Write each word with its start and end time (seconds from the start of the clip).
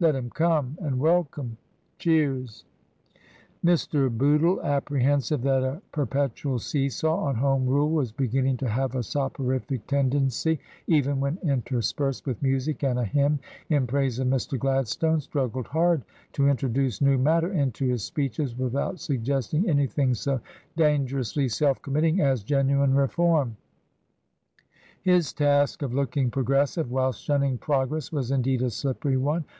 Let 0.00 0.14
him 0.14 0.28
come. 0.28 0.76
And 0.82 1.00
welcome 1.00 1.56
/" 1.76 1.98
(Cheers.)] 1.98 2.66
Mr. 3.64 4.10
Bootle, 4.14 4.60
apprehensive 4.60 5.40
that 5.44 5.62
a 5.64 5.80
perpetual 5.92 6.58
see 6.58 6.90
saw 6.90 7.24
on 7.24 7.36
Home 7.36 7.64
Rule 7.64 7.88
was 7.88 8.12
beginning 8.12 8.58
to 8.58 8.68
have 8.68 8.94
a 8.94 9.02
soporific 9.02 9.86
tendency 9.86 10.60
even 10.88 11.20
when 11.20 11.38
interspersed 11.42 12.26
with 12.26 12.42
music 12.42 12.82
and 12.84 12.98
a 12.98 13.04
hymn 13.06 13.38
in 13.70 13.86
praise 13.86 14.18
of 14.18 14.28
Mr. 14.28 14.58
Gladstone, 14.58 15.22
struggled 15.22 15.68
hard 15.68 16.02
to 16.34 16.48
introduce 16.48 17.00
new 17.00 17.16
matter 17.16 17.50
into 17.50 17.86
his 17.86 18.04
speeches 18.04 18.54
without 18.58 19.00
suggesting 19.00 19.66
anything 19.70 20.12
so 20.12 20.38
dangerously 20.76 21.48
self 21.48 21.80
committing 21.80 22.20
as 22.20 22.42
genuine 22.42 22.92
Reform. 22.94 23.56
His 25.00 25.32
task 25.32 25.80
of 25.80 25.94
looking 25.94 26.30
Progressive 26.30 26.90
whilst 26.90 27.22
shunning 27.22 27.56
Progress 27.56 28.12
was 28.12 28.30
indeed 28.30 28.60
a 28.60 28.68
slippery 28.68 29.16
one. 29.16 29.44